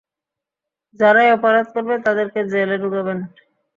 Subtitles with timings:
[0.99, 3.17] যারাই অপরাধ করবে, তাদেরলে জেলে ঢুকাবেন।